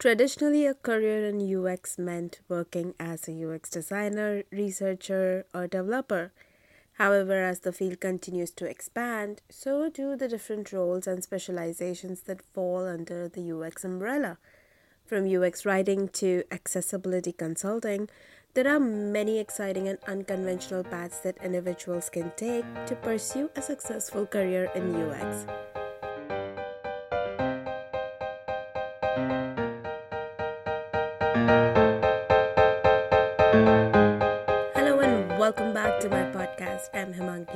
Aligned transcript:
Traditionally, 0.00 0.64
a 0.64 0.72
career 0.72 1.26
in 1.26 1.44
UX 1.44 1.98
meant 1.98 2.40
working 2.48 2.94
as 2.98 3.28
a 3.28 3.44
UX 3.44 3.68
designer, 3.68 4.44
researcher, 4.50 5.44
or 5.52 5.66
developer. 5.66 6.32
However, 6.94 7.44
as 7.44 7.60
the 7.60 7.70
field 7.70 8.00
continues 8.00 8.50
to 8.52 8.64
expand, 8.64 9.42
so 9.50 9.90
do 9.90 10.16
the 10.16 10.26
different 10.26 10.72
roles 10.72 11.06
and 11.06 11.22
specializations 11.22 12.22
that 12.22 12.40
fall 12.40 12.88
under 12.88 13.28
the 13.28 13.52
UX 13.52 13.84
umbrella. 13.84 14.38
From 15.04 15.28
UX 15.28 15.66
writing 15.66 16.08
to 16.14 16.44
accessibility 16.50 17.32
consulting, 17.32 18.08
there 18.54 18.74
are 18.74 18.80
many 18.80 19.38
exciting 19.38 19.86
and 19.86 19.98
unconventional 20.08 20.82
paths 20.82 21.18
that 21.18 21.44
individuals 21.44 22.08
can 22.08 22.32
take 22.38 22.64
to 22.86 22.96
pursue 22.96 23.50
a 23.54 23.60
successful 23.60 24.24
career 24.24 24.70
in 24.74 24.96
UX. 24.96 25.44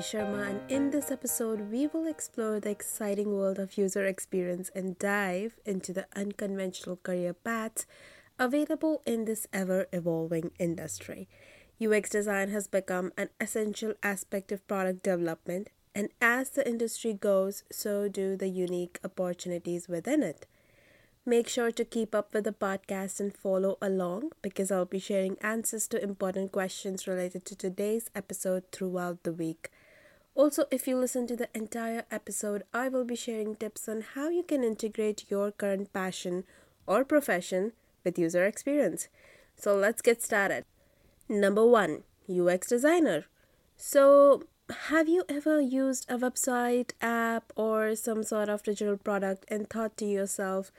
Sharma, 0.05 0.51
and 0.51 0.71
in 0.71 0.91
this 0.91 1.11
episode, 1.11 1.73
we 1.73 1.87
will 1.87 2.07
explore 2.07 2.61
the 2.61 2.69
exciting 2.69 3.33
world 3.33 3.59
of 3.59 3.79
user 3.79 4.05
experience 4.05 4.71
and 4.75 4.99
dive 4.99 5.57
into 5.65 5.95
the 5.95 6.07
unconventional 6.15 6.97
career 6.97 7.33
paths 7.33 7.87
available 8.39 9.01
in 9.07 9.25
this 9.25 9.47
ever 9.51 9.87
evolving 9.95 10.51
industry. 10.59 11.27
UX 11.83 12.11
design 12.11 12.51
has 12.51 12.67
become 12.67 13.13
an 13.17 13.31
essential 13.41 13.95
aspect 14.03 14.53
of 14.53 14.69
product 14.69 15.03
development, 15.03 15.71
and 15.95 16.11
as 16.21 16.51
the 16.51 16.69
industry 16.69 17.15
goes, 17.15 17.65
so 17.73 18.07
do 18.07 18.37
the 18.37 18.49
unique 18.49 18.99
opportunities 19.05 19.89
within 19.89 20.23
it. 20.23 20.47
Make 21.25 21.49
sure 21.49 21.71
to 21.71 21.85
keep 21.87 22.15
up 22.15 22.35
with 22.35 22.45
the 22.45 22.53
podcast 22.53 23.21
and 23.21 23.35
follow 23.35 23.79
along 23.81 24.33
because 24.43 24.71
I'll 24.71 24.85
be 24.85 24.99
sharing 24.99 25.39
answers 25.41 25.89
to 25.89 26.03
important 26.03 26.53
questions 26.53 27.07
related 27.07 27.47
to 27.47 27.57
today's 27.57 28.11
episode 28.15 28.65
throughout 28.71 29.23
the 29.23 29.33
week. 29.33 29.71
Also, 30.37 30.65
if 30.71 30.89
you 30.89 30.97
listen 30.97 31.27
to 31.29 31.37
the 31.37 31.49
entire 31.55 32.05
episode, 32.11 32.65
I 32.75 32.89
will 32.89 33.05
be 33.05 33.15
sharing 33.15 33.55
tips 33.55 33.89
on 33.89 34.05
how 34.15 34.29
you 34.29 34.43
can 34.43 34.65
integrate 34.65 35.31
your 35.31 35.53
current 35.53 35.93
passion 35.93 36.45
or 36.87 37.05
profession 37.05 37.73
with 38.03 38.19
user 38.19 38.45
experience. 38.45 39.09
So, 39.55 39.77
let's 39.77 40.03
get 40.03 40.23
started. 40.23 40.65
Number 41.29 41.65
one 41.65 42.03
UX 42.29 42.69
designer. 42.69 43.27
So, 43.77 44.43
have 44.89 45.09
you 45.09 45.25
ever 45.29 45.61
used 45.61 46.11
a 46.11 46.19
website, 46.19 46.93
app, 47.01 47.53
or 47.55 47.95
some 47.95 48.25
sort 48.25 48.49
of 48.49 48.65
digital 48.65 48.97
product 48.97 49.45
and 49.49 49.71
thought 49.71 49.97
to 49.99 50.05
yourself, 50.05 50.73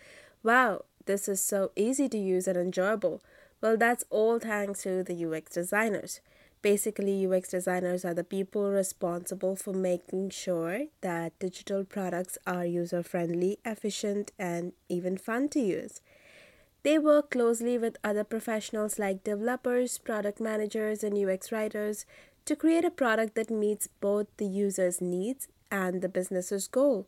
Wow, 0.43 0.85
this 1.05 1.27
is 1.27 1.41
so 1.41 1.71
easy 1.75 2.09
to 2.09 2.17
use 2.17 2.47
and 2.47 2.57
enjoyable. 2.57 3.21
Well, 3.61 3.77
that's 3.77 4.03
all 4.09 4.37
thanks 4.37 4.83
to 4.83 5.03
the 5.03 5.25
UX 5.25 5.53
designers. 5.53 6.19
Basically, 6.65 7.27
UX 7.27 7.49
designers 7.49 8.03
are 8.03 8.15
the 8.15 8.23
people 8.23 8.71
responsible 8.71 9.55
for 9.55 9.71
making 9.71 10.31
sure 10.31 10.85
that 11.01 11.37
digital 11.37 11.83
products 11.83 12.39
are 12.47 12.65
user 12.65 13.03
friendly, 13.03 13.59
efficient, 13.63 14.31
and 14.39 14.73
even 14.89 15.15
fun 15.15 15.47
to 15.49 15.59
use. 15.59 16.01
They 16.81 16.97
work 16.97 17.29
closely 17.29 17.77
with 17.77 17.97
other 18.03 18.23
professionals 18.23 18.97
like 18.97 19.23
developers, 19.23 19.99
product 19.99 20.41
managers, 20.41 21.03
and 21.03 21.15
UX 21.15 21.51
writers 21.51 22.07
to 22.45 22.55
create 22.55 22.83
a 22.83 22.89
product 22.89 23.35
that 23.35 23.51
meets 23.51 23.87
both 24.01 24.25
the 24.37 24.47
user's 24.47 24.99
needs 24.99 25.47
and 25.69 26.01
the 26.01 26.09
business's 26.09 26.67
goal. 26.67 27.05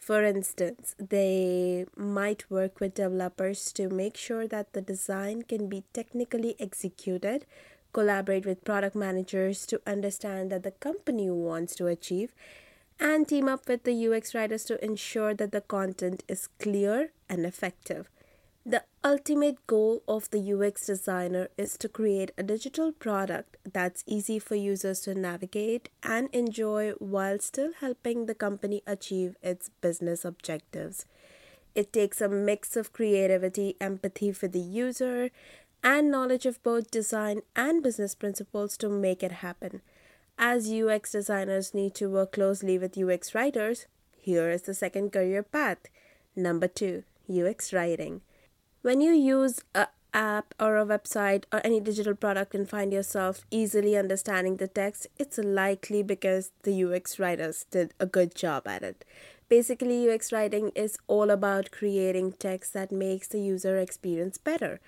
For 0.00 0.24
instance, 0.24 0.94
they 0.98 1.84
might 1.96 2.48
work 2.48 2.78
with 2.78 2.94
developers 2.94 3.72
to 3.72 3.88
make 3.88 4.16
sure 4.16 4.46
that 4.46 4.72
the 4.72 4.80
design 4.80 5.42
can 5.42 5.68
be 5.68 5.82
technically 5.92 6.54
executed, 6.60 7.44
collaborate 7.92 8.46
with 8.46 8.64
product 8.64 8.96
managers 8.96 9.66
to 9.66 9.80
understand 9.86 10.50
that 10.50 10.62
the 10.62 10.70
company 10.70 11.30
wants 11.30 11.74
to 11.76 11.86
achieve, 11.86 12.34
and 12.98 13.26
team 13.26 13.48
up 13.48 13.66
with 13.68 13.84
the 13.84 14.06
UX 14.06 14.34
writers 14.34 14.64
to 14.64 14.84
ensure 14.84 15.34
that 15.34 15.52
the 15.52 15.62
content 15.62 16.22
is 16.28 16.48
clear 16.58 17.12
and 17.28 17.46
effective. 17.46 18.10
The 18.66 18.84
ultimate 19.02 19.66
goal 19.66 20.02
of 20.06 20.30
the 20.30 20.52
UX 20.52 20.84
designer 20.84 21.48
is 21.56 21.78
to 21.78 21.88
create 21.88 22.30
a 22.36 22.42
digital 22.42 22.92
product 22.92 23.56
that's 23.72 24.04
easy 24.06 24.38
for 24.38 24.54
users 24.54 25.00
to 25.00 25.14
navigate 25.14 25.88
and 26.02 26.28
enjoy 26.34 26.90
while 26.98 27.38
still 27.38 27.72
helping 27.80 28.26
the 28.26 28.34
company 28.34 28.82
achieve 28.86 29.36
its 29.42 29.70
business 29.80 30.26
objectives. 30.26 31.06
It 31.74 31.92
takes 31.92 32.20
a 32.20 32.28
mix 32.28 32.76
of 32.76 32.92
creativity, 32.92 33.76
empathy 33.80 34.32
for 34.32 34.48
the 34.48 34.60
user, 34.60 35.30
and 35.82 36.10
knowledge 36.10 36.46
of 36.46 36.62
both 36.62 36.90
design 36.90 37.42
and 37.56 37.82
business 37.82 38.14
principles 38.14 38.76
to 38.78 38.88
make 38.88 39.22
it 39.22 39.32
happen. 39.32 39.80
As 40.38 40.72
UX 40.72 41.12
designers 41.12 41.74
need 41.74 41.94
to 41.96 42.08
work 42.08 42.32
closely 42.32 42.78
with 42.78 42.96
UX 42.96 43.34
writers, 43.34 43.86
here 44.16 44.50
is 44.50 44.62
the 44.62 44.74
second 44.74 45.12
career 45.12 45.42
path. 45.42 45.78
Number 46.34 46.68
two, 46.68 47.04
UX 47.30 47.72
writing. 47.72 48.22
When 48.82 49.00
you 49.00 49.12
use 49.12 49.60
a 49.74 49.88
app 50.12 50.54
or 50.58 50.76
a 50.76 50.86
website 50.86 51.44
or 51.52 51.60
any 51.64 51.80
digital 51.80 52.14
product 52.14 52.54
and 52.54 52.68
find 52.68 52.92
yourself 52.92 53.44
easily 53.50 53.96
understanding 53.96 54.56
the 54.56 54.68
text, 54.68 55.06
it's 55.18 55.38
likely 55.38 56.02
because 56.02 56.50
the 56.62 56.84
UX 56.84 57.18
writers 57.18 57.66
did 57.70 57.94
a 58.00 58.06
good 58.06 58.34
job 58.34 58.66
at 58.66 58.82
it. 58.82 59.04
Basically, 59.48 60.08
UX 60.08 60.32
writing 60.32 60.70
is 60.74 60.98
all 61.06 61.30
about 61.30 61.70
creating 61.70 62.32
text 62.32 62.72
that 62.72 62.92
makes 62.92 63.28
the 63.28 63.40
user 63.40 63.76
experience 63.78 64.38
better. 64.38 64.80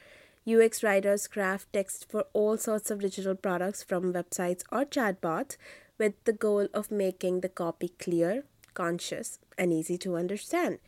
UX 0.49 0.83
writers 0.83 1.29
craft 1.29 1.73
text 1.73 2.07
for 2.11 2.27
all 2.33 2.59
sorts 2.59 2.91
of 2.91 3.01
digital 3.01 3.37
products 3.37 3.83
from 3.83 4.13
websites 4.13 4.65
or 4.73 4.85
chatbots 4.85 5.57
with 5.99 6.15
the 6.25 6.33
goal 6.33 6.67
of 6.75 6.91
making 6.91 7.41
the 7.41 7.49
copy 7.49 7.91
clear, 8.01 8.45
conscious, 8.75 9.39
and 9.57 9.73
easy 9.73 9.97
to 9.99 10.17
understand. 10.17 10.81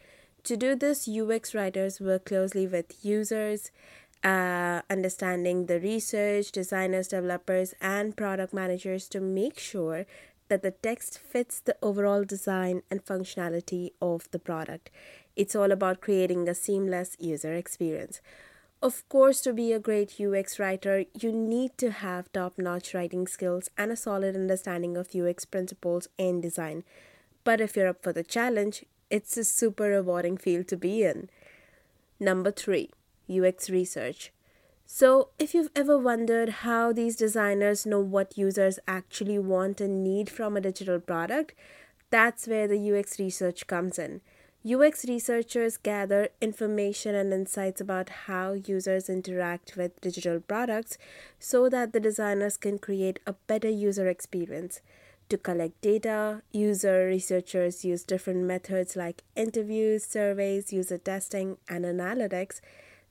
To 0.44 0.56
do 0.56 0.74
this, 0.74 1.08
UX 1.08 1.54
writers 1.54 2.00
work 2.00 2.26
closely 2.26 2.66
with 2.66 3.04
users, 3.04 3.70
uh, 4.24 4.82
understanding 4.90 5.66
the 5.66 5.78
research, 5.78 6.50
designers, 6.50 7.08
developers, 7.08 7.74
and 7.80 8.16
product 8.16 8.52
managers 8.52 9.08
to 9.10 9.20
make 9.20 9.58
sure 9.58 10.04
that 10.48 10.62
the 10.62 10.72
text 10.72 11.18
fits 11.18 11.60
the 11.60 11.76
overall 11.80 12.24
design 12.24 12.82
and 12.90 13.04
functionality 13.04 13.90
of 14.02 14.28
the 14.32 14.38
product. 14.38 14.90
It's 15.36 15.54
all 15.54 15.70
about 15.70 16.00
creating 16.00 16.48
a 16.48 16.54
seamless 16.54 17.16
user 17.20 17.54
experience. 17.54 18.20
Of 18.84 19.08
course, 19.08 19.40
to 19.40 19.54
be 19.54 19.72
a 19.72 19.78
great 19.78 20.20
UX 20.20 20.58
writer, 20.58 21.06
you 21.18 21.32
need 21.32 21.78
to 21.78 21.90
have 21.90 22.30
top 22.30 22.58
notch 22.58 22.92
writing 22.92 23.26
skills 23.26 23.70
and 23.78 23.90
a 23.90 23.96
solid 23.96 24.36
understanding 24.36 24.98
of 24.98 25.16
UX 25.16 25.46
principles 25.46 26.06
and 26.18 26.42
design. 26.42 26.84
But 27.44 27.62
if 27.62 27.76
you're 27.76 27.88
up 27.88 28.02
for 28.02 28.12
the 28.12 28.22
challenge, 28.22 28.84
it's 29.08 29.38
a 29.38 29.44
super 29.44 29.84
rewarding 29.84 30.36
field 30.36 30.68
to 30.68 30.76
be 30.76 31.02
in. 31.02 31.30
Number 32.20 32.50
three, 32.50 32.90
UX 33.26 33.70
research. 33.70 34.32
So, 34.84 35.30
if 35.38 35.54
you've 35.54 35.70
ever 35.74 35.96
wondered 35.96 36.60
how 36.66 36.92
these 36.92 37.16
designers 37.16 37.86
know 37.86 38.00
what 38.00 38.36
users 38.36 38.78
actually 38.86 39.38
want 39.38 39.80
and 39.80 40.04
need 40.04 40.28
from 40.28 40.58
a 40.58 40.60
digital 40.60 41.00
product, 41.00 41.54
that's 42.10 42.46
where 42.46 42.68
the 42.68 42.92
UX 42.92 43.18
research 43.18 43.66
comes 43.66 43.98
in. 43.98 44.20
UX 44.66 45.04
researchers 45.04 45.76
gather 45.76 46.30
information 46.40 47.14
and 47.14 47.34
insights 47.34 47.82
about 47.82 48.08
how 48.08 48.54
users 48.54 49.10
interact 49.10 49.76
with 49.76 50.00
digital 50.00 50.40
products 50.40 50.96
so 51.38 51.68
that 51.68 51.92
the 51.92 52.00
designers 52.00 52.56
can 52.56 52.78
create 52.78 53.20
a 53.26 53.34
better 53.46 53.68
user 53.68 54.08
experience. 54.08 54.80
To 55.28 55.36
collect 55.36 55.78
data, 55.82 56.40
user 56.50 57.04
researchers 57.04 57.84
use 57.84 58.04
different 58.04 58.44
methods 58.44 58.96
like 58.96 59.22
interviews, 59.36 60.02
surveys, 60.02 60.72
user 60.72 60.96
testing, 60.96 61.58
and 61.68 61.84
analytics. 61.84 62.62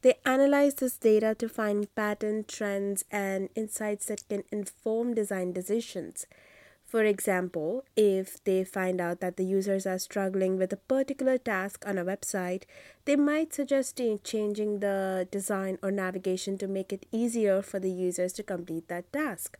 They 0.01 0.15
analyze 0.25 0.73
this 0.73 0.97
data 0.97 1.35
to 1.35 1.47
find 1.47 1.93
pattern 1.93 2.45
trends 2.47 3.05
and 3.11 3.49
insights 3.53 4.07
that 4.07 4.27
can 4.27 4.43
inform 4.51 5.13
design 5.13 5.53
decisions. 5.53 6.25
For 6.93 7.03
example, 7.03 7.85
if 7.95 8.43
they 8.43 8.63
find 8.63 9.01
out 9.01 9.19
that 9.19 9.35
the 9.35 9.43
users 9.43 9.87
are 9.87 9.97
struggling 9.97 10.59
with 10.59 10.71
a 10.71 10.77
particular 10.77 11.39
task 11.39 11.83
on 11.87 11.97
a 11.97 12.05
website, 12.05 12.65
they 13.05 13.15
might 13.15 13.51
suggest 13.51 13.99
changing 14.23 14.77
the 14.77 15.27
design 15.31 15.79
or 15.81 15.89
navigation 15.89 16.55
to 16.59 16.67
make 16.67 16.93
it 16.93 17.07
easier 17.11 17.63
for 17.63 17.79
the 17.79 17.89
users 17.89 18.31
to 18.33 18.43
complete 18.43 18.89
that 18.89 19.11
task. 19.11 19.57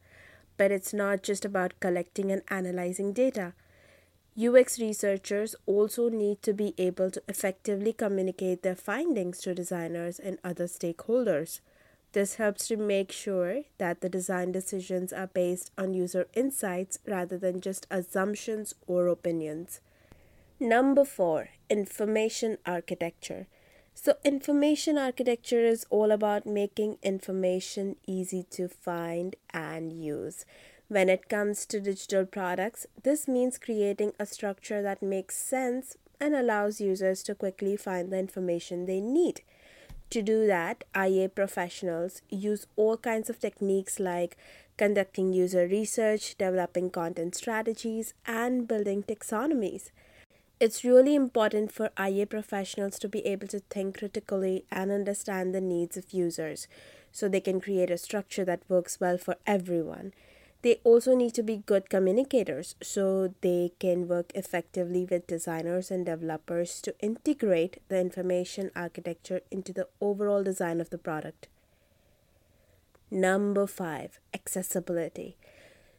But 0.57 0.71
it's 0.71 0.94
not 0.94 1.24
just 1.24 1.44
about 1.44 1.80
collecting 1.80 2.31
and 2.31 2.44
analyzing 2.50 3.13
data. 3.13 3.53
UX 4.38 4.79
researchers 4.79 5.56
also 5.65 6.09
need 6.09 6.44
to 6.44 6.53
be 6.53 6.75
able 6.77 7.09
to 7.09 7.24
effectively 7.27 7.94
communicate 7.94 8.62
their 8.62 8.75
findings 8.75 9.39
to 9.39 9.56
designers 9.56 10.19
and 10.19 10.38
other 10.44 10.65
stakeholders. 10.65 11.62
This 12.13 12.36
helps 12.36 12.68
to 12.68 12.77
make 12.77 13.12
sure 13.12 13.63
that 13.80 14.01
the 14.01 14.10
design 14.10 14.51
decisions 14.51 15.12
are 15.12 15.27
based 15.27 15.71
on 15.77 15.95
user 15.95 16.27
insights 16.36 17.00
rather 17.07 17.39
than 17.39 17.60
just 17.60 17.88
assumptions 17.89 18.75
or 18.86 19.07
opinions. 19.07 19.81
Number 20.60 21.06
four, 21.06 21.50
information 21.69 22.60
architecture. 22.68 23.48
So, 23.95 24.18
information 24.24 24.98
architecture 24.98 25.65
is 25.65 25.86
all 25.89 26.12
about 26.12 26.45
making 26.45 26.98
information 27.01 27.95
easy 28.07 28.44
to 28.51 28.68
find 28.68 29.36
and 29.51 29.92
use. 29.92 30.45
When 30.88 31.10
it 31.10 31.30
comes 31.30 31.65
to 31.68 31.80
digital 31.80 32.25
products, 32.25 32.86
this 33.01 33.27
means 33.27 33.57
creating 33.57 34.13
a 34.19 34.27
structure 34.27 34.83
that 34.83 35.01
makes 35.01 35.36
sense 35.36 35.98
and 36.19 36.36
allows 36.36 36.80
users 36.80 37.24
to 37.24 37.33
quickly 37.36 37.75
find 37.75 38.12
the 38.12 38.19
information 38.19 38.86
they 38.86 39.01
need. 39.01 39.42
To 40.13 40.21
do 40.21 40.45
that, 40.45 40.83
IA 40.95 41.27
professionals 41.27 42.21
use 42.30 42.68
all 42.75 42.98
kinds 42.98 43.31
of 43.31 43.39
techniques 43.39 44.00
like 44.00 44.38
conducting 44.77 45.33
user 45.33 45.65
research, 45.65 46.38
developing 46.38 46.92
content 46.92 47.33
strategies, 47.33 48.13
and 48.27 48.68
building 48.68 49.01
taxonomies. 49.01 49.89
It's 50.60 50.83
really 50.83 51.15
important 51.15 51.71
for 51.71 51.89
IA 52.00 52.27
professionals 52.27 53.00
to 53.00 53.10
be 53.10 53.25
able 53.25 53.48
to 53.48 53.62
think 53.71 53.98
critically 53.98 54.65
and 54.69 54.92
understand 54.92 55.56
the 55.56 55.62
needs 55.62 55.98
of 55.98 56.13
users 56.13 56.68
so 57.12 57.27
they 57.27 57.42
can 57.42 57.60
create 57.60 57.89
a 57.89 57.98
structure 57.98 58.45
that 58.45 58.69
works 58.69 59.00
well 59.00 59.18
for 59.18 59.38
everyone. 59.48 60.13
They 60.63 60.80
also 60.86 61.13
need 61.13 61.33
to 61.36 61.44
be 61.44 61.57
good 61.57 61.89
communicators 61.89 62.75
so 62.81 63.33
they 63.42 63.74
can 63.80 64.07
work 64.07 64.31
effectively 64.33 65.06
with 65.10 65.27
designers 65.27 65.92
and 65.92 66.06
developers 66.06 66.81
to 66.83 66.95
integrate 67.01 67.81
the 67.89 68.00
information 68.00 68.71
architecture 68.74 69.42
into 69.51 69.74
the 69.74 69.89
overall 70.00 70.42
design 70.42 70.80
of 70.80 70.89
the 70.89 70.98
product. 70.98 71.50
Number 73.12 73.68
five, 73.68 74.19
accessibility. 74.33 75.36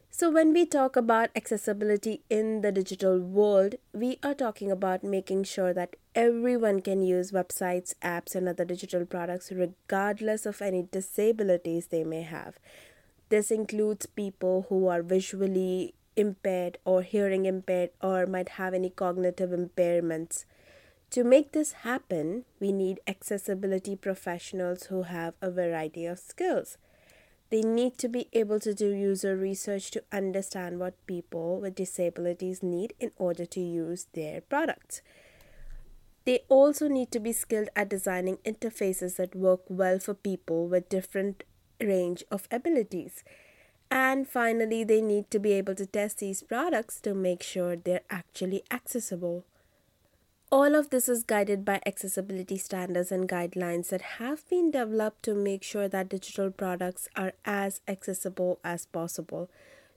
So, 0.09 0.31
when 0.31 0.51
we 0.51 0.65
talk 0.65 0.95
about 0.95 1.29
accessibility 1.35 2.21
in 2.29 2.61
the 2.61 2.71
digital 2.71 3.19
world, 3.19 3.75
we 3.93 4.17
are 4.23 4.33
talking 4.33 4.71
about 4.71 5.03
making 5.03 5.43
sure 5.43 5.73
that 5.73 5.95
everyone 6.15 6.81
can 6.81 7.01
use 7.03 7.31
websites, 7.31 7.93
apps, 8.01 8.33
and 8.33 8.49
other 8.49 8.65
digital 8.65 9.05
products 9.05 9.51
regardless 9.51 10.45
of 10.45 10.61
any 10.61 10.83
disabilities 10.83 11.87
they 11.87 12.03
may 12.03 12.23
have. 12.23 12.57
This 13.29 13.51
includes 13.51 14.05
people 14.05 14.67
who 14.69 14.87
are 14.87 15.01
visually 15.01 15.95
impaired 16.15 16.77
or 16.85 17.01
hearing 17.01 17.45
impaired 17.45 17.89
or 18.01 18.25
might 18.25 18.49
have 18.49 18.73
any 18.73 18.89
cognitive 18.89 19.49
impairments. 19.49 20.45
To 21.11 21.23
make 21.23 21.51
this 21.51 21.71
happen, 21.83 22.45
we 22.59 22.71
need 22.71 22.99
accessibility 23.07 23.95
professionals 23.95 24.85
who 24.85 25.03
have 25.03 25.33
a 25.41 25.51
variety 25.51 26.05
of 26.05 26.19
skills. 26.19 26.77
They 27.49 27.61
need 27.61 27.97
to 27.99 28.07
be 28.07 28.27
able 28.33 28.59
to 28.59 28.73
do 28.73 28.89
user 28.91 29.35
research 29.35 29.91
to 29.91 30.03
understand 30.11 30.79
what 30.79 31.05
people 31.05 31.59
with 31.59 31.75
disabilities 31.75 32.63
need 32.63 32.93
in 32.99 33.11
order 33.17 33.45
to 33.45 33.59
use 33.59 34.07
their 34.13 34.41
products. 34.41 35.01
They 36.25 36.39
also 36.49 36.87
need 36.87 37.11
to 37.11 37.19
be 37.19 37.31
skilled 37.31 37.69
at 37.75 37.89
designing 37.89 38.37
interfaces 38.37 39.17
that 39.17 39.35
work 39.35 39.61
well 39.69 39.99
for 39.99 40.15
people 40.15 40.67
with 40.67 40.89
different 40.89 41.43
range 41.81 42.23
of 42.31 42.47
abilities. 42.51 43.23
And 43.91 44.27
finally, 44.27 44.83
they 44.83 45.01
need 45.01 45.29
to 45.31 45.39
be 45.39 45.53
able 45.53 45.75
to 45.75 45.85
test 45.85 46.19
these 46.19 46.43
products 46.43 46.99
to 47.01 47.13
make 47.13 47.43
sure 47.43 47.75
they're 47.75 48.01
actually 48.09 48.63
accessible. 48.71 49.45
All 50.51 50.75
of 50.75 50.89
this 50.89 51.09
is 51.09 51.23
guided 51.23 51.65
by 51.65 51.81
accessibility 51.85 52.57
standards 52.57 53.11
and 53.11 53.27
guidelines 53.27 53.89
that 53.89 54.01
have 54.19 54.47
been 54.49 54.71
developed 54.71 55.23
to 55.23 55.33
make 55.33 55.63
sure 55.63 55.87
that 55.87 56.09
digital 56.09 56.51
products 56.51 57.09
are 57.15 57.33
as 57.45 57.81
accessible 57.87 58.59
as 58.63 58.85
possible. 58.85 59.49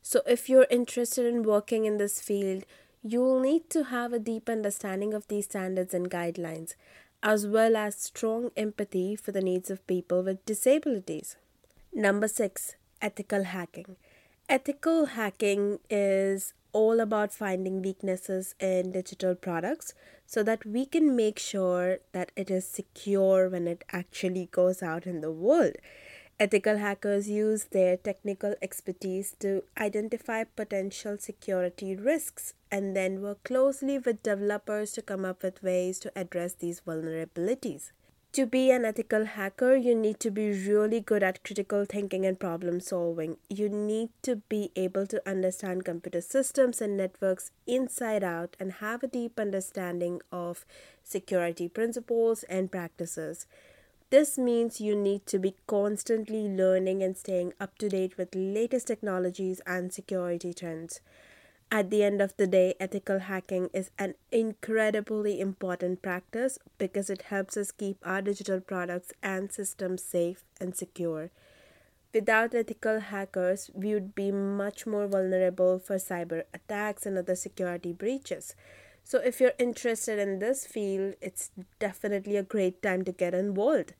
So, 0.03 0.23
if 0.27 0.49
you're 0.49 0.67
interested 0.71 1.27
in 1.27 1.43
working 1.43 1.85
in 1.85 1.99
this 1.99 2.21
field, 2.21 2.65
you'll 3.03 3.41
need 3.41 3.69
to 3.71 3.85
have 3.85 4.13
a 4.13 4.19
deep 4.19 4.49
understanding 4.49 5.13
of 5.13 5.29
these 5.29 5.45
standards 5.45 5.93
and 5.93 6.11
guidelines, 6.11 6.75
as 7.23 7.47
well 7.47 7.77
as 7.77 7.97
strong 7.97 8.51
empathy 8.57 9.17
for 9.17 9.33
the 9.33 9.43
needs 9.43 9.71
of 9.71 9.87
people 9.87 10.23
with 10.23 10.45
disabilities. 10.47 11.37
Number 11.93 12.29
six, 12.29 12.77
ethical 13.03 13.45
hacking. 13.45 13.97
Ethical 14.49 15.07
hacking 15.07 15.79
is 15.91 16.55
all 16.73 17.01
about 17.01 17.33
finding 17.33 17.83
weaknesses 17.83 18.55
in 18.61 18.93
digital 18.93 19.35
products 19.35 19.95
so 20.27 20.43
that 20.43 20.65
we 20.65 20.85
can 20.85 21.17
make 21.17 21.39
sure 21.39 21.99
that 22.13 22.31
it 22.37 22.51
is 22.51 22.67
secure 22.67 23.49
when 23.49 23.67
it 23.67 23.85
actually 23.93 24.49
goes 24.53 24.83
out 24.83 25.07
in 25.07 25.21
the 25.23 25.33
world. 25.33 25.77
Ethical 26.39 26.77
hackers 26.77 27.29
use 27.29 27.65
their 27.65 27.97
technical 27.97 28.55
expertise 28.63 29.35
to 29.41 29.65
identify 29.77 30.45
potential 30.45 31.17
security 31.19 31.97
risks 31.97 32.55
and 32.71 32.95
then 32.95 33.21
work 33.21 33.43
closely 33.43 33.99
with 33.99 34.23
developers 34.23 34.93
to 34.93 35.03
come 35.03 35.25
up 35.25 35.43
with 35.43 35.63
ways 35.65 35.99
to 35.99 36.13
address 36.15 36.53
these 36.53 36.81
vulnerabilities. 36.83 37.91
To 38.33 38.45
be 38.45 38.71
an 38.71 38.85
ethical 38.85 39.25
hacker, 39.25 39.75
you 39.75 39.95
need 39.95 40.21
to 40.21 40.31
be 40.31 40.51
really 40.51 41.01
good 41.01 41.23
at 41.23 41.43
critical 41.43 41.87
thinking 41.87 42.27
and 42.27 42.39
problem 42.39 42.79
solving. 42.79 43.39
You 43.49 43.69
need 43.71 44.11
to 44.23 44.37
be 44.37 44.71
able 44.77 45.07
to 45.07 45.29
understand 45.29 45.87
computer 45.87 46.21
systems 46.21 46.83
and 46.83 46.97
networks 46.97 47.51
inside 47.67 48.23
out 48.23 48.55
and 48.61 48.73
have 48.75 49.03
a 49.03 49.09
deep 49.09 49.41
understanding 49.41 50.21
of 50.31 50.67
security 51.03 51.69
principles 51.69 52.43
and 52.45 52.71
practices. 52.71 53.47
This 54.11 54.39
means 54.39 54.81
you 54.81 54.95
need 54.95 55.27
to 55.27 55.39
be 55.39 55.57
constantly 55.67 56.49
learning 56.49 57.03
and 57.03 57.17
staying 57.17 57.55
up 57.59 57.77
to 57.79 57.89
date 57.89 58.19
with 58.19 58.35
latest 58.35 58.87
technologies 58.87 59.61
and 59.67 59.93
security 59.93 60.53
trends. 60.53 61.01
At 61.71 61.91
the 61.91 62.03
end 62.03 62.23
of 62.23 62.35
the 62.39 62.47
day, 62.47 62.75
ethical 62.81 63.19
hacking 63.19 63.69
is 63.75 63.91
an 63.99 64.15
incredibly 64.33 65.39
important 65.39 66.01
practice 66.01 66.59
because 66.79 67.11
it 67.11 67.23
helps 67.23 67.59
us 67.59 67.73
keep 67.73 67.99
our 68.03 68.23
digital 68.23 68.61
products 68.61 69.13
and 69.23 69.53
systems 69.53 70.03
safe 70.03 70.45
and 70.59 70.75
secure. 70.75 71.31
Without 72.15 72.55
ethical 72.55 73.01
hackers, 73.01 73.71
we 73.75 73.93
would 73.93 74.15
be 74.15 74.33
much 74.33 74.87
more 74.87 75.07
vulnerable 75.07 75.79
for 75.79 75.97
cyber 75.97 76.45
attacks 76.55 77.05
and 77.05 77.19
other 77.19 77.35
security 77.35 77.93
breaches. 77.93 78.55
So, 79.05 79.19
if 79.19 79.39
you're 79.39 79.53
interested 79.59 80.19
in 80.19 80.39
this 80.39 80.67
field, 80.67 81.17
it's 81.21 81.51
definitely 81.79 82.37
a 82.39 82.43
great 82.43 82.83
time 82.83 83.05
to 83.05 83.13
get 83.13 83.35
involved. 83.35 83.93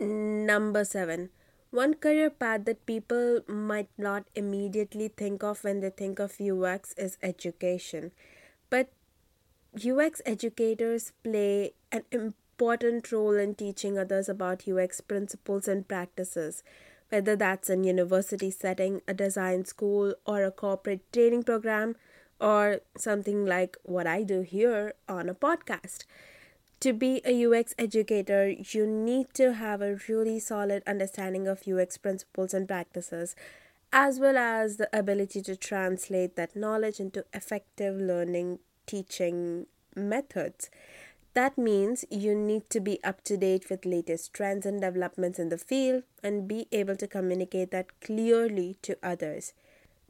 Number 0.00 0.84
seven, 0.84 1.30
one 1.70 1.94
career 1.94 2.30
path 2.30 2.64
that 2.64 2.84
people 2.84 3.40
might 3.46 3.88
not 3.96 4.24
immediately 4.34 5.08
think 5.08 5.42
of 5.42 5.62
when 5.62 5.80
they 5.80 5.90
think 5.90 6.18
of 6.18 6.40
UX 6.40 6.92
is 6.94 7.16
education. 7.22 8.10
But 8.68 8.90
UX 9.76 10.20
educators 10.26 11.12
play 11.22 11.74
an 11.92 12.02
important 12.12 13.12
role 13.12 13.36
in 13.36 13.54
teaching 13.54 13.98
others 13.98 14.28
about 14.28 14.66
UX 14.66 15.00
principles 15.00 15.68
and 15.68 15.86
practices, 15.86 16.64
whether 17.08 17.36
that's 17.36 17.70
in 17.70 17.84
university 17.84 18.50
setting, 18.50 19.00
a 19.06 19.14
design 19.14 19.64
school, 19.64 20.14
or 20.26 20.44
a 20.44 20.50
corporate 20.50 21.12
training 21.12 21.44
program, 21.44 21.94
or 22.40 22.80
something 22.96 23.46
like 23.46 23.76
what 23.84 24.06
I 24.06 24.24
do 24.24 24.40
here 24.40 24.94
on 25.08 25.28
a 25.28 25.34
podcast 25.34 26.04
to 26.80 26.94
be 26.94 27.20
a 27.26 27.46
UX 27.46 27.74
educator, 27.78 28.48
you 28.48 28.86
need 28.86 29.34
to 29.34 29.54
have 29.54 29.82
a 29.82 29.98
really 30.08 30.38
solid 30.38 30.82
understanding 30.86 31.46
of 31.46 31.68
UX 31.68 31.98
principles 31.98 32.54
and 32.54 32.66
practices, 32.66 33.36
as 33.92 34.18
well 34.18 34.38
as 34.38 34.76
the 34.76 34.88
ability 34.96 35.42
to 35.42 35.56
translate 35.56 36.36
that 36.36 36.56
knowledge 36.56 36.98
into 36.98 37.24
effective 37.34 37.96
learning 37.96 38.60
teaching 38.86 39.66
methods. 39.94 40.70
That 41.34 41.58
means 41.58 42.04
you 42.10 42.34
need 42.34 42.70
to 42.70 42.80
be 42.80 43.02
up 43.04 43.22
to 43.24 43.36
date 43.36 43.70
with 43.70 43.84
latest 43.84 44.32
trends 44.32 44.66
and 44.66 44.80
developments 44.80 45.38
in 45.38 45.48
the 45.48 45.58
field 45.58 46.02
and 46.22 46.48
be 46.48 46.66
able 46.72 46.96
to 46.96 47.06
communicate 47.06 47.70
that 47.70 48.00
clearly 48.00 48.78
to 48.82 48.96
others. 49.02 49.52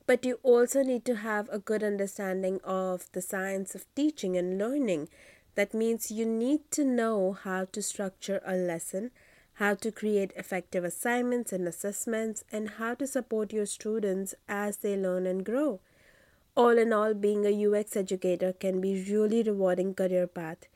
But 0.06 0.24
you 0.24 0.38
also 0.42 0.82
need 0.82 1.04
to 1.04 1.16
have 1.16 1.48
a 1.50 1.58
good 1.58 1.84
understanding 1.84 2.60
of 2.64 3.10
the 3.12 3.20
science 3.20 3.74
of 3.74 3.84
teaching 3.94 4.36
and 4.36 4.56
learning 4.56 5.08
that 5.54 5.74
means 5.74 6.10
you 6.10 6.26
need 6.26 6.70
to 6.72 6.84
know 6.84 7.32
how 7.32 7.66
to 7.72 7.82
structure 7.82 8.40
a 8.44 8.54
lesson, 8.54 9.10
how 9.54 9.74
to 9.74 9.92
create 9.92 10.32
effective 10.36 10.84
assignments 10.84 11.52
and 11.52 11.66
assessments, 11.66 12.44
and 12.50 12.70
how 12.70 12.94
to 12.94 13.06
support 13.06 13.52
your 13.52 13.66
students 13.66 14.34
as 14.48 14.78
they 14.78 14.96
learn 14.96 15.26
and 15.26 15.44
grow. 15.44 15.80
All 16.56 16.78
in 16.78 16.92
all, 16.92 17.14
being 17.14 17.46
a 17.46 17.66
UX 17.66 17.96
educator 17.96 18.52
can 18.52 18.80
be 18.80 19.04
really 19.10 19.42
rewarding 19.42 19.94
career 19.94 20.26
path. 20.26 20.66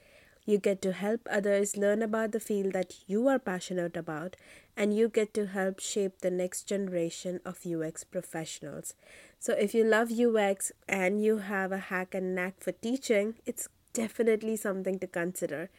You 0.46 0.58
get 0.58 0.82
to 0.82 0.92
help 0.92 1.26
others 1.30 1.76
learn 1.76 2.02
about 2.02 2.32
the 2.32 2.40
field 2.40 2.74
that 2.74 2.96
you 3.06 3.28
are 3.28 3.38
passionate 3.38 3.96
about, 3.96 4.36
and 4.76 4.94
you 4.94 5.08
get 5.08 5.32
to 5.34 5.46
help 5.46 5.80
shape 5.80 6.20
the 6.20 6.30
next 6.30 6.64
generation 6.64 7.40
of 7.44 7.66
UX 7.66 8.04
professionals. 8.04 8.94
So, 9.38 9.54
if 9.54 9.74
you 9.74 9.84
love 9.84 10.12
UX 10.12 10.72
and 10.88 11.22
you 11.22 11.38
have 11.38 11.72
a 11.72 11.78
hack 11.78 12.14
and 12.14 12.34
knack 12.34 12.60
for 12.60 12.72
teaching, 12.72 13.34
it's 13.46 13.68
definitely 13.94 14.56
something 14.56 14.98
to 14.98 15.06
consider. 15.06 15.70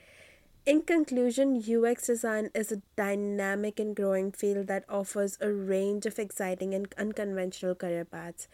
In 0.65 0.81
conclusion, 0.81 1.62
UX 1.62 2.07
design 2.07 2.50
is 2.55 2.72
a 2.72 2.81
dynamic 2.95 3.79
and 3.79 3.95
growing 3.95 4.31
field 4.31 4.65
that 4.65 4.84
offers 4.89 5.38
a 5.39 5.51
range 5.51 6.07
of 6.07 6.17
exciting 6.17 6.74
and 6.74 6.91
unconventional 6.98 7.75
career 7.75 8.03
paths. 8.03 8.48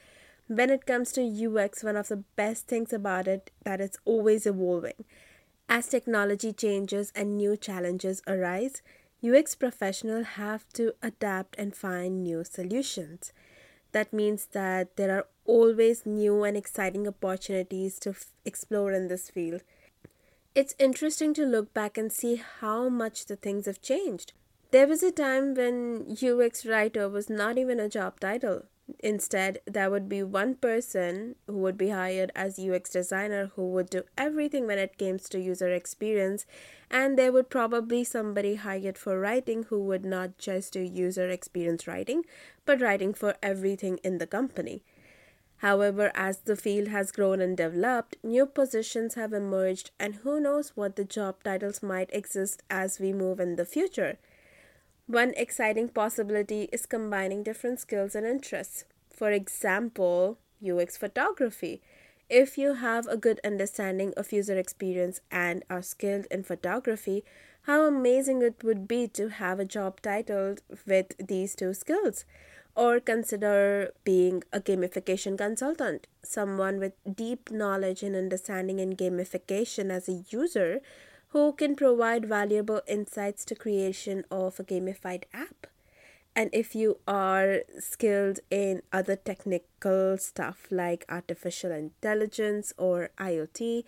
When 0.48 0.70
it 0.70 0.86
comes 0.86 1.14
to 1.14 1.22
UX, 1.22 1.86
one 1.86 1.96
of 1.96 2.10
the 2.10 2.26
best 2.36 2.68
things 2.68 2.92
about 2.92 3.30
it 3.30 3.52
that 3.64 3.80
it's 3.80 3.98
always 4.04 4.46
evolving. 4.46 5.06
As 5.70 5.88
technology 5.88 6.52
changes 6.52 7.14
and 7.16 7.38
new 7.38 7.56
challenges 7.56 8.22
arise, 8.28 8.82
UX 9.24 9.56
professionals 9.56 10.26
have 10.36 10.68
to 10.74 10.94
adapt 11.02 11.56
and 11.58 11.74
find 11.74 12.24
new 12.24 12.44
solutions. 12.44 13.32
That 13.92 14.14
means 14.14 14.48
that 14.54 14.96
there 14.96 15.12
are 15.12 15.28
always 15.46 16.06
new 16.06 16.44
and 16.44 16.56
exciting 16.56 17.08
opportunities 17.08 18.00
to 18.00 18.12
f- 18.12 18.28
explore 18.46 18.92
in 18.94 19.08
this 19.08 19.30
field. 19.30 19.62
It's 20.56 20.76
interesting 20.80 21.34
to 21.36 21.46
look 21.46 21.74
back 21.74 21.98
and 21.98 22.12
see 22.12 22.42
how 22.60 22.90
much 22.90 23.26
the 23.26 23.36
things 23.36 23.66
have 23.66 23.82
changed. 23.82 24.34
There 24.72 24.88
was 24.88 25.04
a 25.04 25.12
time 25.12 25.54
when 25.54 26.16
UX 26.22 26.66
writer 26.66 27.10
was 27.10 27.30
not 27.30 27.58
even 27.58 27.80
a 27.80 27.90
job 27.90 28.20
title. 28.20 28.64
Instead, 29.00 29.60
there 29.66 29.90
would 29.90 30.08
be 30.10 30.22
one 30.24 30.56
person 30.56 31.36
who 31.48 31.58
would 31.58 31.78
be 31.78 31.90
hired 31.90 32.32
as 32.36 32.60
UX 32.60 32.90
designer 32.90 33.52
who 33.56 33.70
would 33.70 33.90
do 33.90 34.04
everything 34.18 34.68
when 34.68 34.78
it 34.78 34.98
comes 34.98 35.30
to 35.30 35.40
user 35.40 35.72
experience, 35.72 36.46
and 36.90 37.18
there 37.18 37.32
would 37.32 37.50
probably 37.50 38.04
somebody 38.04 38.56
hired 38.56 38.98
for 38.98 39.20
writing 39.20 39.64
who 39.64 39.84
would 39.84 40.06
not 40.06 40.38
just 40.38 40.74
do 40.74 40.82
user 40.82 41.30
experience 41.30 41.88
writing, 41.88 42.24
but 42.66 42.82
writing 42.82 43.14
for 43.14 43.36
everything 43.42 43.98
in 44.04 44.18
the 44.18 44.28
company. 44.28 44.84
However, 45.58 46.12
as 46.16 46.40
the 46.40 46.56
field 46.56 46.88
has 46.88 47.12
grown 47.12 47.40
and 47.40 47.56
developed, 47.56 48.16
new 48.24 48.48
positions 48.48 49.14
have 49.14 49.32
emerged, 49.32 49.92
and 50.00 50.16
who 50.16 50.40
knows 50.40 50.72
what 50.76 50.96
the 50.96 51.06
job 51.06 51.44
titles 51.44 51.84
might 51.84 52.10
exist 52.12 52.64
as 52.68 53.00
we 53.00 53.14
move 53.14 53.40
in 53.40 53.58
the 53.58 53.66
future. 53.66 54.18
One 55.12 55.34
exciting 55.36 55.90
possibility 55.90 56.70
is 56.72 56.86
combining 56.86 57.44
different 57.44 57.82
skills 57.82 58.16
and 58.16 58.26
interests. 58.26 58.86
For 59.14 59.30
example, 59.30 60.38
UX 60.66 60.96
photography. 60.96 61.82
If 62.30 62.58
you 62.58 62.76
have 62.76 63.08
a 63.08 63.18
good 63.18 63.42
understanding 63.44 64.14
of 64.16 64.32
user 64.32 64.58
experience 64.58 65.20
and 65.30 65.66
are 65.70 65.82
skilled 65.82 66.28
in 66.32 66.44
photography, 66.44 67.26
how 67.64 67.86
amazing 67.86 68.42
it 68.42 68.64
would 68.64 68.88
be 68.88 69.06
to 69.10 69.28
have 69.28 69.60
a 69.60 69.66
job 69.66 70.02
titled 70.02 70.62
with 70.88 71.08
these 71.18 71.56
two 71.56 71.74
skills. 71.74 72.24
Or 72.74 73.02
consider 73.02 73.92
being 74.06 74.44
a 74.54 74.62
gamification 74.62 75.38
consultant, 75.38 76.08
someone 76.24 76.80
with 76.80 76.94
deep 77.14 77.52
knowledge 77.52 78.02
and 78.02 78.16
understanding 78.16 78.80
in 78.80 78.96
gamification 78.96 79.92
as 79.92 80.08
a 80.08 80.24
user 80.30 80.80
who 81.32 81.54
can 81.54 81.76
provide 81.76 82.26
valuable 82.26 82.82
insights 82.88 83.44
to 83.46 83.56
creation 83.56 84.24
of 84.32 84.60
a 84.60 84.64
gamified 84.64 85.24
app 85.34 85.68
and 86.36 86.50
if 86.54 86.76
you 86.76 87.00
are 87.08 87.62
skilled 87.80 88.40
in 88.50 88.82
other 88.94 89.16
technical 89.16 90.18
stuff 90.18 90.68
like 90.72 91.06
artificial 91.10 91.72
intelligence 91.72 92.74
or 92.78 93.10
IoT, 93.18 93.84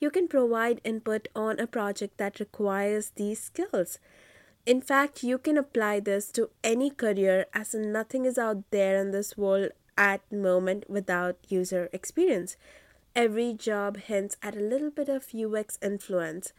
you 0.00 0.10
can 0.10 0.28
provide 0.28 0.80
input 0.84 1.26
on 1.34 1.58
a 1.58 1.66
project 1.66 2.18
that 2.18 2.38
requires 2.38 3.10
these 3.16 3.42
skills. 3.42 3.98
In 4.64 4.80
fact, 4.80 5.24
you 5.24 5.38
can 5.38 5.58
apply 5.58 5.98
this 5.98 6.30
to 6.32 6.50
any 6.62 6.90
career 6.90 7.46
as 7.52 7.74
nothing 7.74 8.26
is 8.26 8.38
out 8.38 8.62
there 8.70 8.96
in 9.00 9.10
this 9.10 9.36
world 9.36 9.70
at 9.96 10.20
the 10.30 10.36
moment 10.36 10.88
without 10.88 11.36
user 11.48 11.88
experience. 11.92 12.56
Every 13.16 13.52
job 13.54 13.96
hints 13.96 14.36
at 14.40 14.54
a 14.54 14.60
little 14.60 14.90
bit 14.90 15.08
of 15.08 15.34
UX 15.34 15.78
influence. 15.82 16.52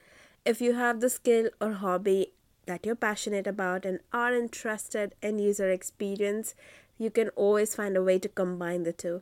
If 0.45 0.61
you 0.61 0.73
have 0.73 0.99
the 0.99 1.09
skill 1.09 1.49
or 1.59 1.73
hobby 1.73 2.33
that 2.65 2.85
you're 2.85 2.95
passionate 2.95 3.47
about 3.47 3.85
and 3.85 3.99
are 4.13 4.33
interested 4.33 5.13
in 5.21 5.39
user 5.39 5.69
experience, 5.69 6.55
you 6.97 7.09
can 7.09 7.29
always 7.29 7.75
find 7.75 7.97
a 7.97 8.03
way 8.03 8.19
to 8.19 8.29
combine 8.29 8.83
the 8.83 8.93
two. 8.93 9.21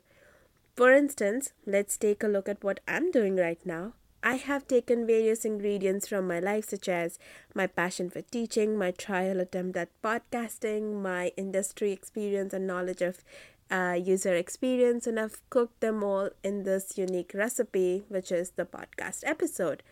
For 0.76 0.94
instance, 0.94 1.54
let's 1.66 1.98
take 1.98 2.24
a 2.24 2.28
look 2.28 2.48
at 2.48 2.64
what 2.64 2.82
I'm 2.88 3.10
doing 3.10 3.36
right 3.36 3.60
now. 3.66 3.94
I 4.24 4.36
have 4.36 4.68
taken 4.68 5.08
various 5.08 5.46
ingredients 5.46 6.08
from 6.08 6.28
my 6.28 6.40
life, 6.40 6.70
such 6.70 6.90
as 6.90 7.18
my 7.56 7.66
passion 7.66 8.10
for 8.10 8.22
teaching, 8.22 8.78
my 8.78 8.92
trial 8.92 9.40
attempt 9.40 9.78
at 9.78 9.90
podcasting, 10.04 11.02
my 11.02 11.32
industry 11.38 11.92
experience 11.92 12.54
and 12.54 12.68
knowledge 12.68 13.02
of 13.02 13.24
uh, 13.72 13.98
user 14.00 14.36
experience, 14.36 15.08
and 15.08 15.20
I've 15.20 15.42
cooked 15.50 15.80
them 15.82 16.04
all 16.04 16.30
in 16.44 16.64
this 16.64 16.98
unique 16.98 17.32
recipe, 17.34 18.04
which 18.08 18.32
is 18.32 18.52
the 18.52 18.66
podcast 18.66 19.24
episode. 19.26 19.84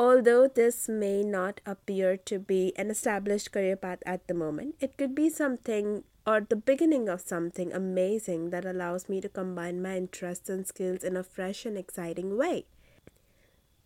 Although 0.00 0.48
this 0.48 0.88
may 0.88 1.22
not 1.22 1.60
appear 1.66 2.16
to 2.16 2.38
be 2.38 2.72
an 2.76 2.90
established 2.90 3.52
career 3.52 3.76
path 3.76 3.98
at 4.06 4.26
the 4.28 4.32
moment, 4.32 4.76
it 4.80 4.96
could 4.96 5.14
be 5.14 5.28
something 5.28 6.04
or 6.26 6.40
the 6.40 6.56
beginning 6.56 7.10
of 7.10 7.20
something 7.20 7.70
amazing 7.70 8.48
that 8.48 8.64
allows 8.64 9.10
me 9.10 9.20
to 9.20 9.28
combine 9.28 9.82
my 9.82 9.98
interests 9.98 10.48
and 10.48 10.66
skills 10.66 11.04
in 11.04 11.18
a 11.18 11.22
fresh 11.22 11.66
and 11.66 11.76
exciting 11.76 12.38
way. 12.38 12.64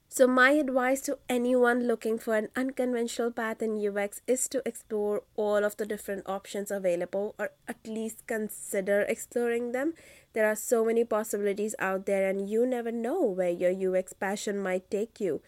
So, 0.08 0.28
my 0.28 0.52
advice 0.52 1.00
to 1.00 1.18
anyone 1.28 1.88
looking 1.88 2.20
for 2.20 2.36
an 2.36 2.48
unconventional 2.54 3.32
path 3.32 3.60
in 3.60 3.84
UX 3.84 4.20
is 4.28 4.46
to 4.50 4.62
explore 4.64 5.24
all 5.34 5.64
of 5.64 5.76
the 5.78 5.84
different 5.84 6.28
options 6.28 6.70
available 6.70 7.34
or 7.40 7.50
at 7.66 7.84
least 7.88 8.24
consider 8.28 9.00
exploring 9.00 9.72
them. 9.72 9.94
There 10.32 10.46
are 10.46 10.54
so 10.54 10.84
many 10.84 11.02
possibilities 11.02 11.74
out 11.80 12.06
there, 12.06 12.30
and 12.30 12.48
you 12.48 12.64
never 12.64 12.92
know 12.92 13.20
where 13.24 13.50
your 13.50 13.74
UX 13.74 14.12
passion 14.12 14.60
might 14.60 14.88
take 14.92 15.18
you. 15.18 15.42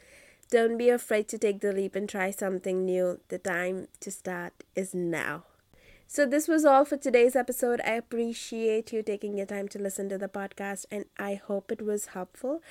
Don't 0.48 0.76
be 0.78 0.90
afraid 0.90 1.26
to 1.28 1.38
take 1.38 1.60
the 1.60 1.72
leap 1.72 1.96
and 1.96 2.08
try 2.08 2.30
something 2.30 2.84
new. 2.84 3.20
The 3.28 3.38
time 3.38 3.88
to 4.00 4.10
start 4.10 4.64
is 4.76 4.94
now. 4.94 5.44
So, 6.06 6.24
this 6.24 6.46
was 6.46 6.64
all 6.64 6.84
for 6.84 6.96
today's 6.96 7.34
episode. 7.34 7.80
I 7.84 7.94
appreciate 7.94 8.92
you 8.92 9.02
taking 9.02 9.36
your 9.36 9.46
time 9.46 9.66
to 9.68 9.78
listen 9.78 10.08
to 10.08 10.18
the 10.18 10.28
podcast, 10.28 10.86
and 10.88 11.06
I 11.18 11.34
hope 11.34 11.72
it 11.72 11.82
was 11.82 12.06
helpful. 12.06 12.62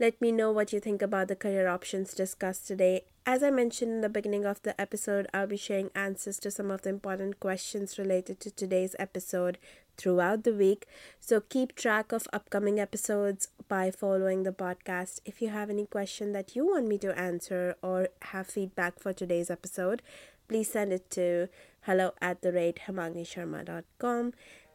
Let 0.00 0.20
me 0.20 0.30
know 0.30 0.52
what 0.52 0.72
you 0.72 0.78
think 0.78 1.02
about 1.02 1.26
the 1.26 1.34
career 1.34 1.66
options 1.66 2.14
discussed 2.14 2.68
today. 2.68 3.02
As 3.26 3.42
I 3.42 3.50
mentioned 3.50 3.90
in 3.90 4.00
the 4.00 4.08
beginning 4.08 4.44
of 4.44 4.62
the 4.62 4.80
episode, 4.80 5.26
I'll 5.34 5.48
be 5.48 5.56
sharing 5.56 5.90
answers 5.92 6.38
to 6.38 6.52
some 6.52 6.70
of 6.70 6.82
the 6.82 6.90
important 6.90 7.40
questions 7.40 7.98
related 7.98 8.38
to 8.40 8.52
today's 8.52 8.94
episode 9.00 9.58
throughout 9.96 10.44
the 10.44 10.52
week. 10.52 10.86
So 11.18 11.40
keep 11.40 11.74
track 11.74 12.12
of 12.12 12.28
upcoming 12.32 12.78
episodes 12.78 13.48
by 13.66 13.90
following 13.90 14.44
the 14.44 14.52
podcast. 14.52 15.18
If 15.24 15.42
you 15.42 15.48
have 15.48 15.68
any 15.68 15.84
question 15.84 16.32
that 16.32 16.54
you 16.54 16.64
want 16.64 16.86
me 16.86 16.98
to 16.98 17.18
answer 17.18 17.74
or 17.82 18.08
have 18.22 18.46
feedback 18.46 19.00
for 19.00 19.12
today's 19.12 19.50
episode, 19.50 20.00
please 20.46 20.70
send 20.70 20.92
it 20.92 21.10
to 21.10 21.48
hello 21.82 22.12
at 22.22 22.42
the 22.42 22.52
rate. 22.52 22.78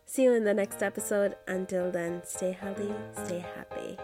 See 0.05 0.23
you 0.23 0.33
in 0.33 0.43
the 0.43 0.53
next 0.53 0.83
episode. 0.83 1.37
Until 1.47 1.91
then, 1.91 2.23
stay 2.25 2.51
healthy, 2.51 2.93
stay 3.13 3.39
happy. 3.39 3.97